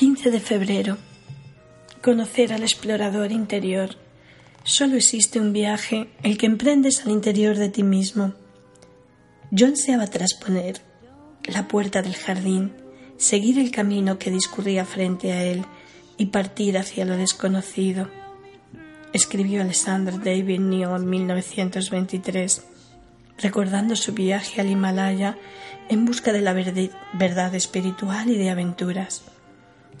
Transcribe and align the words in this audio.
15 0.00 0.30
de 0.30 0.40
febrero. 0.40 0.96
Conocer 2.00 2.54
al 2.54 2.62
explorador 2.62 3.32
interior. 3.32 3.96
Solo 4.64 4.96
existe 4.96 5.38
un 5.38 5.52
viaje, 5.52 6.08
el 6.22 6.38
que 6.38 6.46
emprendes 6.46 7.04
al 7.04 7.10
interior 7.10 7.58
de 7.58 7.68
ti 7.68 7.82
mismo. 7.82 8.32
Yo 9.50 9.66
ansiaba 9.66 10.06
trasponer 10.06 10.80
la 11.44 11.68
puerta 11.68 12.00
del 12.00 12.16
jardín, 12.16 12.72
seguir 13.18 13.58
el 13.58 13.70
camino 13.70 14.18
que 14.18 14.30
discurría 14.30 14.86
frente 14.86 15.34
a 15.34 15.44
él 15.44 15.66
y 16.16 16.26
partir 16.28 16.78
hacia 16.78 17.04
lo 17.04 17.18
desconocido. 17.18 18.08
Escribió 19.12 19.60
Alexander 19.60 20.18
David 20.18 20.60
Neal 20.60 21.02
en 21.02 21.10
1923, 21.10 22.62
recordando 23.36 23.94
su 23.96 24.14
viaje 24.14 24.62
al 24.62 24.70
Himalaya 24.70 25.36
en 25.90 26.06
busca 26.06 26.32
de 26.32 26.40
la 26.40 26.54
verdad 26.54 27.54
espiritual 27.54 28.30
y 28.30 28.38
de 28.38 28.48
aventuras. 28.48 29.24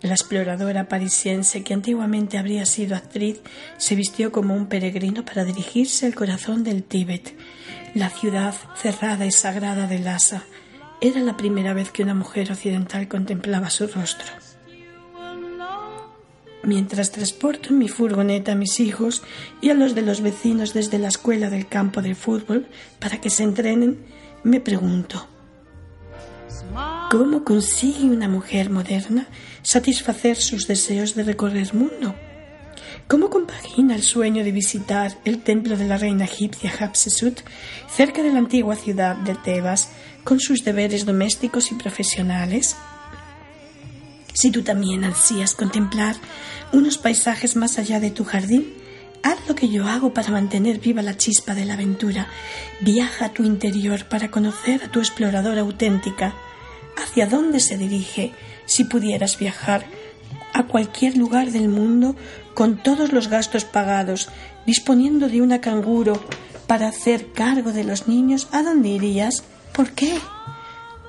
La 0.02 0.14
exploradora 0.14 0.88
parisiense, 0.88 1.62
que 1.62 1.74
antiguamente 1.74 2.38
habría 2.38 2.64
sido 2.64 2.96
actriz, 2.96 3.40
se 3.76 3.94
vistió 3.94 4.32
como 4.32 4.54
un 4.54 4.66
peregrino 4.66 5.24
para 5.24 5.44
dirigirse 5.44 6.06
al 6.06 6.14
corazón 6.14 6.64
del 6.64 6.82
Tíbet, 6.82 7.34
la 7.94 8.08
ciudad 8.08 8.54
cerrada 8.76 9.26
y 9.26 9.30
sagrada 9.30 9.86
de 9.86 9.98
Lhasa. 9.98 10.44
Era 11.02 11.20
la 11.20 11.36
primera 11.36 11.74
vez 11.74 11.90
que 11.90 12.02
una 12.02 12.14
mujer 12.14 12.50
occidental 12.50 13.08
contemplaba 13.08 13.68
su 13.68 13.86
rostro. 13.88 14.28
Mientras 16.62 17.10
transporto 17.10 17.70
en 17.70 17.78
mi 17.78 17.88
furgoneta 17.88 18.52
a 18.52 18.54
mis 18.54 18.80
hijos 18.80 19.22
y 19.60 19.70
a 19.70 19.74
los 19.74 19.94
de 19.94 20.02
los 20.02 20.20
vecinos 20.22 20.72
desde 20.72 20.98
la 20.98 21.08
escuela 21.08 21.50
del 21.50 21.66
campo 21.66 22.00
de 22.00 22.14
fútbol 22.14 22.66
para 22.98 23.20
que 23.20 23.30
se 23.30 23.44
entrenen, 23.44 23.98
me 24.44 24.60
pregunto, 24.60 25.26
¿Cómo 27.10 27.42
consigue 27.42 28.04
una 28.04 28.28
mujer 28.28 28.70
moderna 28.70 29.26
satisfacer 29.62 30.36
sus 30.36 30.68
deseos 30.68 31.16
de 31.16 31.24
recorrer 31.24 31.56
el 31.56 31.72
mundo? 31.72 32.14
¿Cómo 33.08 33.30
compagina 33.30 33.96
el 33.96 34.04
sueño 34.04 34.44
de 34.44 34.52
visitar 34.52 35.18
el 35.24 35.42
templo 35.42 35.76
de 35.76 35.88
la 35.88 35.98
reina 35.98 36.26
egipcia 36.26 36.70
Hatshepsut 36.70 37.40
cerca 37.88 38.22
de 38.22 38.32
la 38.32 38.38
antigua 38.38 38.76
ciudad 38.76 39.16
de 39.16 39.34
Tebas 39.34 39.90
con 40.22 40.38
sus 40.38 40.62
deberes 40.62 41.04
domésticos 41.04 41.72
y 41.72 41.74
profesionales? 41.74 42.76
Si 44.32 44.52
tú 44.52 44.62
también 44.62 45.02
ansías 45.02 45.54
contemplar 45.54 46.14
unos 46.72 46.96
paisajes 46.96 47.56
más 47.56 47.80
allá 47.80 47.98
de 47.98 48.12
tu 48.12 48.22
jardín, 48.22 48.72
haz 49.24 49.48
lo 49.48 49.56
que 49.56 49.68
yo 49.68 49.88
hago 49.88 50.14
para 50.14 50.30
mantener 50.30 50.78
viva 50.78 51.02
la 51.02 51.16
chispa 51.16 51.56
de 51.56 51.64
la 51.64 51.74
aventura. 51.74 52.28
Viaja 52.80 53.24
a 53.24 53.32
tu 53.32 53.42
interior 53.42 54.04
para 54.04 54.30
conocer 54.30 54.84
a 54.84 54.92
tu 54.92 55.00
exploradora 55.00 55.62
auténtica 55.62 56.36
hacia 57.02 57.26
dónde 57.26 57.60
se 57.60 57.76
dirige 57.76 58.32
si 58.66 58.84
pudieras 58.84 59.38
viajar 59.38 59.84
a 60.52 60.64
cualquier 60.64 61.16
lugar 61.16 61.50
del 61.50 61.68
mundo 61.68 62.16
con 62.54 62.82
todos 62.82 63.12
los 63.12 63.28
gastos 63.28 63.64
pagados, 63.64 64.28
disponiendo 64.66 65.28
de 65.28 65.42
una 65.42 65.60
canguro 65.60 66.20
para 66.66 66.88
hacer 66.88 67.32
cargo 67.32 67.72
de 67.72 67.84
los 67.84 68.08
niños, 68.08 68.48
¿a 68.52 68.62
dónde 68.62 68.90
irías? 68.90 69.42
¿Por 69.72 69.92
qué? 69.92 70.18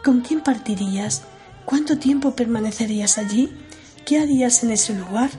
¿Con 0.04 0.22
quién 0.22 0.42
partirías? 0.42 1.24
¿Cuánto 1.66 1.98
tiempo 1.98 2.36
permanecerías 2.36 3.18
allí? 3.18 3.52
¿Qué 4.06 4.20
harías 4.20 4.64
en 4.64 4.72
ese 4.72 4.94
lugar? 4.94 5.30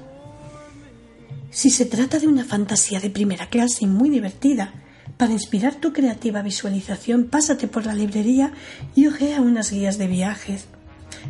Si 1.51 1.71
se 1.71 1.87
trata 1.87 2.19
de 2.19 2.29
una 2.29 2.45
fantasía 2.45 3.01
de 3.01 3.11
primera 3.11 3.47
clase 3.47 3.85
y 3.85 3.87
muy 3.87 4.09
divertida, 4.09 4.73
para 5.23 5.35
inspirar 5.35 5.77
tu 5.77 5.93
creativa 5.93 6.43
visualización, 6.43 7.27
pásate 7.27 7.69
por 7.69 7.87
la 7.87 7.95
librería 7.95 8.53
y 8.97 9.07
ojea 9.07 9.41
unas 9.41 9.71
guías 9.71 9.97
de 9.97 10.09
viajes. 10.09 10.65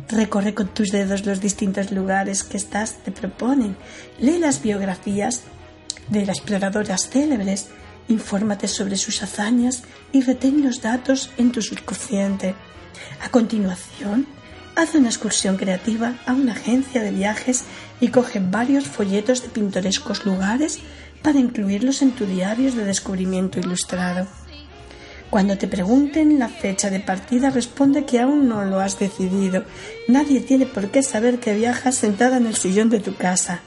Recorre 0.09 0.55
con 0.55 0.69
tus 0.69 0.89
dedos 0.89 1.27
los 1.27 1.39
distintos 1.39 1.91
lugares 1.91 2.43
que 2.43 2.57
estas 2.57 2.95
te 3.03 3.11
proponen. 3.11 3.75
Lee 4.17 4.39
las 4.39 4.63
biografías 4.63 5.43
de 6.09 6.25
las 6.25 6.37
exploradoras 6.39 7.07
célebres. 7.07 7.67
Infórmate 8.07 8.67
sobre 8.67 8.97
sus 8.97 9.21
hazañas 9.21 9.83
y 10.11 10.21
retén 10.21 10.63
los 10.63 10.81
datos 10.81 11.29
en 11.37 11.51
tu 11.51 11.61
subconsciente. 11.61 12.55
A 13.23 13.29
continuación, 13.29 14.25
haz 14.75 14.95
una 14.95 15.09
excursión 15.09 15.57
creativa 15.57 16.15
a 16.25 16.33
una 16.33 16.53
agencia 16.53 17.01
de 17.01 17.11
viajes 17.11 17.63
y 17.99 18.09
coge 18.09 18.39
varios 18.39 18.85
folletos 18.85 19.43
de 19.43 19.49
pintorescos 19.49 20.25
lugares 20.25 20.79
para 21.21 21.39
incluirlos 21.39 22.01
en 22.01 22.11
tu 22.11 22.25
diario 22.25 22.71
de 22.71 22.85
descubrimiento 22.85 23.59
ilustrado. 23.59 24.27
Cuando 25.29 25.57
te 25.57 25.67
pregunten 25.67 26.37
la 26.37 26.47
fecha 26.47 26.89
de 26.91 26.99
partida, 26.99 27.49
responde 27.49 28.05
que 28.05 28.19
aún 28.19 28.47
no 28.47 28.65
lo 28.65 28.79
has 28.79 28.99
decidido. 28.99 29.63
Nadie 30.07 30.41
tiene 30.41 30.67
por 30.67 30.91
qué 30.91 31.01
saber 31.01 31.39
que 31.39 31.55
viajas 31.55 31.95
sentada 31.95 32.37
en 32.37 32.45
el 32.45 32.55
sillón 32.55 32.89
de 32.91 32.99
tu 32.99 33.15
casa, 33.15 33.61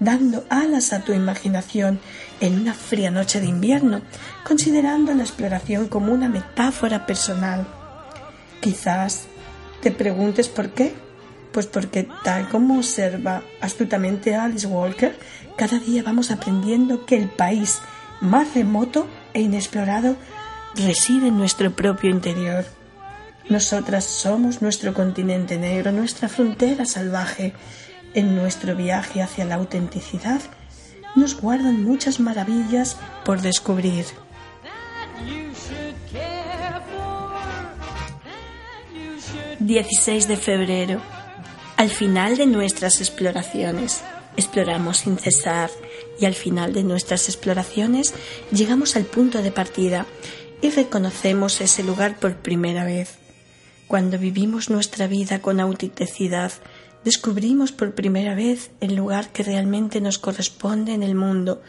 dando 0.00 0.44
alas 0.48 0.92
a 0.92 1.04
tu 1.04 1.12
imaginación 1.12 2.00
en 2.40 2.60
una 2.60 2.74
fría 2.74 3.12
noche 3.12 3.40
de 3.40 3.46
invierno, 3.46 4.00
considerando 4.44 5.14
la 5.14 5.22
exploración 5.22 5.86
como 5.86 6.12
una 6.12 6.28
metáfora 6.28 7.06
personal. 7.06 7.68
Quizás 8.60 9.26
te 9.86 9.92
preguntes 9.92 10.48
por 10.48 10.70
qué. 10.70 10.94
Pues 11.52 11.68
porque 11.68 12.08
tal 12.24 12.48
como 12.48 12.78
observa 12.78 13.44
astutamente 13.60 14.34
Alice 14.34 14.66
Walker, 14.66 15.16
cada 15.56 15.78
día 15.78 16.02
vamos 16.02 16.32
aprendiendo 16.32 17.06
que 17.06 17.16
el 17.16 17.28
país 17.28 17.78
más 18.20 18.52
remoto 18.54 19.06
e 19.32 19.42
inexplorado 19.42 20.16
reside 20.74 21.28
en 21.28 21.38
nuestro 21.38 21.70
propio 21.70 22.10
interior. 22.10 22.64
Nosotras 23.48 24.02
somos 24.02 24.60
nuestro 24.60 24.92
continente 24.92 25.56
negro, 25.56 25.92
nuestra 25.92 26.28
frontera 26.28 26.84
salvaje. 26.84 27.52
En 28.12 28.34
nuestro 28.34 28.74
viaje 28.74 29.22
hacia 29.22 29.44
la 29.44 29.54
autenticidad 29.54 30.40
nos 31.14 31.40
guardan 31.40 31.84
muchas 31.84 32.18
maravillas 32.18 32.96
por 33.24 33.40
descubrir. 33.40 34.04
16 39.66 40.28
de 40.28 40.36
febrero. 40.36 41.00
Al 41.76 41.90
final 41.90 42.36
de 42.36 42.46
nuestras 42.46 43.00
exploraciones 43.00 44.00
exploramos 44.36 44.98
sin 44.98 45.18
cesar 45.18 45.70
y 46.20 46.24
al 46.24 46.34
final 46.34 46.72
de 46.72 46.84
nuestras 46.84 47.28
exploraciones 47.28 48.14
llegamos 48.52 48.94
al 48.94 49.06
punto 49.06 49.42
de 49.42 49.50
partida 49.50 50.06
y 50.62 50.70
reconocemos 50.70 51.60
ese 51.60 51.82
lugar 51.82 52.20
por 52.20 52.36
primera 52.36 52.84
vez. 52.84 53.18
Cuando 53.88 54.20
vivimos 54.20 54.70
nuestra 54.70 55.08
vida 55.08 55.42
con 55.42 55.58
autenticidad, 55.58 56.52
descubrimos 57.04 57.72
por 57.72 57.92
primera 57.92 58.36
vez 58.36 58.70
el 58.80 58.94
lugar 58.94 59.32
que 59.32 59.42
realmente 59.42 60.00
nos 60.00 60.18
corresponde 60.20 60.92
en 60.92 61.02
el 61.02 61.16
mundo, 61.16 61.60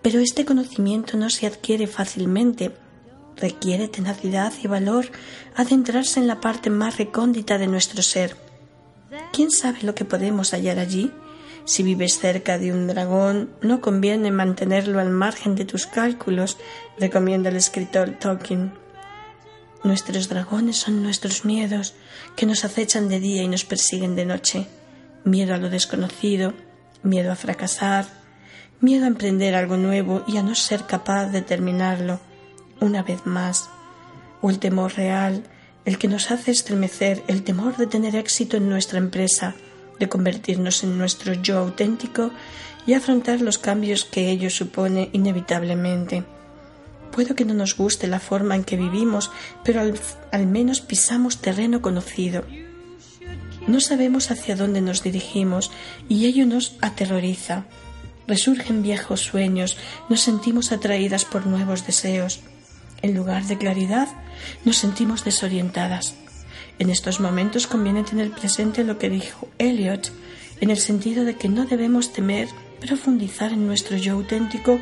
pero 0.00 0.20
este 0.20 0.44
conocimiento 0.44 1.16
no 1.16 1.28
se 1.28 1.48
adquiere 1.48 1.88
fácilmente. 1.88 2.70
Requiere 3.36 3.88
tenacidad 3.88 4.52
y 4.62 4.68
valor 4.68 5.06
adentrarse 5.56 6.20
en 6.20 6.26
la 6.26 6.40
parte 6.40 6.70
más 6.70 6.98
recóndita 6.98 7.58
de 7.58 7.66
nuestro 7.66 8.02
ser. 8.02 8.36
¿Quién 9.32 9.50
sabe 9.50 9.82
lo 9.82 9.94
que 9.94 10.04
podemos 10.04 10.52
hallar 10.52 10.78
allí? 10.78 11.10
Si 11.64 11.82
vives 11.82 12.18
cerca 12.18 12.58
de 12.58 12.72
un 12.72 12.86
dragón, 12.86 13.50
no 13.60 13.80
conviene 13.80 14.30
mantenerlo 14.30 15.00
al 15.00 15.10
margen 15.10 15.54
de 15.54 15.64
tus 15.64 15.86
cálculos, 15.86 16.56
recomienda 16.98 17.50
el 17.50 17.56
escritor 17.56 18.18
Tolkien. 18.18 18.72
Nuestros 19.84 20.28
dragones 20.28 20.76
son 20.76 21.02
nuestros 21.02 21.44
miedos, 21.44 21.94
que 22.36 22.46
nos 22.46 22.64
acechan 22.64 23.08
de 23.08 23.20
día 23.20 23.42
y 23.42 23.48
nos 23.48 23.64
persiguen 23.64 24.16
de 24.16 24.26
noche. 24.26 24.66
Miedo 25.24 25.54
a 25.54 25.58
lo 25.58 25.70
desconocido, 25.70 26.52
miedo 27.02 27.30
a 27.30 27.36
fracasar, 27.36 28.06
miedo 28.80 29.04
a 29.04 29.08
emprender 29.08 29.54
algo 29.54 29.76
nuevo 29.76 30.24
y 30.26 30.36
a 30.36 30.42
no 30.42 30.54
ser 30.54 30.86
capaz 30.86 31.26
de 31.26 31.42
terminarlo 31.42 32.20
una 32.80 33.02
vez 33.02 33.26
más. 33.26 33.68
O 34.40 34.50
el 34.50 34.58
temor 34.58 34.94
real, 34.94 35.44
el 35.84 35.98
que 35.98 36.08
nos 36.08 36.30
hace 36.30 36.50
estremecer, 36.50 37.22
el 37.26 37.42
temor 37.42 37.76
de 37.76 37.86
tener 37.86 38.16
éxito 38.16 38.56
en 38.56 38.68
nuestra 38.68 38.98
empresa, 38.98 39.54
de 39.98 40.08
convertirnos 40.08 40.84
en 40.84 40.98
nuestro 40.98 41.32
yo 41.34 41.58
auténtico 41.58 42.30
y 42.86 42.94
afrontar 42.94 43.40
los 43.40 43.58
cambios 43.58 44.04
que 44.04 44.30
ello 44.30 44.50
supone 44.50 45.10
inevitablemente. 45.12 46.24
Puedo 47.12 47.34
que 47.34 47.44
no 47.44 47.54
nos 47.54 47.76
guste 47.76 48.06
la 48.06 48.20
forma 48.20 48.56
en 48.56 48.64
que 48.64 48.76
vivimos, 48.76 49.30
pero 49.64 49.80
al, 49.80 50.46
menos 50.46 50.80
pisamos 50.80 51.38
terreno 51.38 51.82
conocido. 51.82 52.44
No 53.66 53.80
sabemos 53.80 54.30
hacia 54.30 54.56
dónde 54.56 54.80
nos 54.80 55.02
dirigimos 55.02 55.70
y 56.08 56.26
ello 56.26 56.46
nos 56.46 56.76
aterroriza. 56.80 57.66
Resurgen 58.26 58.82
viejos 58.82 59.20
sueños, 59.20 59.76
nos 60.08 60.20
sentimos 60.20 60.72
atraídas 60.72 61.24
por 61.24 61.46
nuevos 61.46 61.86
deseos. 61.86 62.40
En 63.02 63.14
lugar 63.14 63.44
de 63.44 63.58
claridad, 63.58 64.08
nos 64.64 64.78
sentimos 64.78 65.24
desorientadas. 65.24 66.14
En 66.78 66.88
estos 66.88 67.20
momentos 67.20 67.66
conviene 67.66 68.04
tener 68.04 68.30
presente 68.30 68.84
lo 68.84 68.98
que 68.98 69.10
dijo 69.10 69.48
Eliot, 69.58 70.12
en 70.60 70.70
el 70.70 70.78
sentido 70.78 71.24
de 71.24 71.36
que 71.36 71.48
no 71.48 71.64
debemos 71.64 72.12
temer 72.12 72.48
profundizar 72.80 73.52
en 73.52 73.66
nuestro 73.66 73.96
yo 73.96 74.14
auténtico 74.14 74.80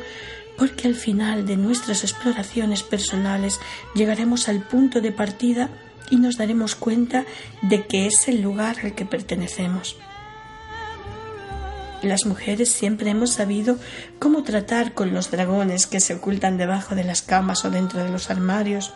porque 0.57 0.87
al 0.87 0.95
final 0.95 1.45
de 1.45 1.57
nuestras 1.57 2.03
exploraciones 2.03 2.83
personales 2.83 3.59
llegaremos 3.95 4.47
al 4.47 4.61
punto 4.61 5.01
de 5.01 5.11
partida 5.11 5.69
y 6.11 6.17
nos 6.17 6.37
daremos 6.37 6.75
cuenta 6.75 7.25
de 7.63 7.85
que 7.87 8.05
es 8.05 8.27
el 8.27 8.41
lugar 8.41 8.77
al 8.83 8.93
que 8.93 9.05
pertenecemos. 9.05 9.97
Las 12.01 12.25
mujeres 12.25 12.69
siempre 12.69 13.11
hemos 13.11 13.33
sabido 13.33 13.77
cómo 14.17 14.41
tratar 14.41 14.95
con 14.95 15.13
los 15.13 15.29
dragones 15.29 15.85
que 15.85 15.99
se 15.99 16.15
ocultan 16.15 16.57
debajo 16.57 16.95
de 16.95 17.03
las 17.03 17.21
camas 17.21 17.63
o 17.63 17.69
dentro 17.69 18.03
de 18.03 18.09
los 18.09 18.31
armarios. 18.31 18.91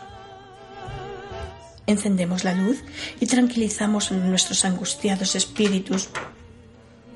Encendemos 1.86 2.42
la 2.42 2.52
luz 2.52 2.82
y 3.20 3.26
tranquilizamos 3.26 4.10
nuestros 4.10 4.64
angustiados 4.64 5.36
espíritus 5.36 6.08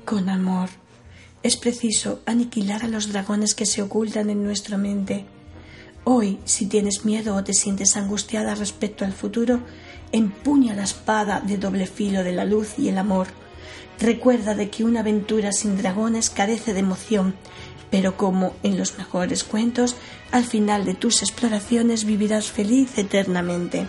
con 0.05 0.29
amor. 0.29 0.69
Es 1.43 1.57
preciso 1.57 2.21
aniquilar 2.25 2.85
a 2.85 2.87
los 2.87 3.11
dragones 3.11 3.53
que 3.53 3.65
se 3.65 3.81
ocultan 3.81 4.29
en 4.29 4.45
nuestra 4.45 4.77
mente. 4.77 5.25
Hoy, 6.05 6.39
si 6.45 6.67
tienes 6.67 7.03
miedo 7.03 7.35
o 7.35 7.43
te 7.43 7.53
sientes 7.53 7.97
angustiada 7.97 8.55
respecto 8.55 9.03
al 9.03 9.11
futuro, 9.11 9.59
empuña 10.13 10.73
la 10.73 10.83
espada 10.83 11.41
de 11.41 11.57
doble 11.57 11.85
filo 11.85 12.23
de 12.23 12.31
la 12.31 12.45
luz 12.45 12.79
y 12.79 12.87
el 12.87 12.97
amor 12.97 13.40
Recuerda 13.99 14.55
de 14.55 14.69
que 14.69 14.83
una 14.83 15.01
aventura 15.01 15.51
sin 15.51 15.77
dragones 15.77 16.29
carece 16.29 16.73
de 16.73 16.79
emoción, 16.79 17.35
pero 17.91 18.17
como 18.17 18.55
en 18.63 18.77
los 18.77 18.97
mejores 18.97 19.43
cuentos, 19.43 19.95
al 20.31 20.45
final 20.45 20.85
de 20.85 20.93
tus 20.93 21.21
exploraciones 21.21 22.05
vivirás 22.05 22.49
feliz 22.51 22.97
eternamente. 22.97 23.85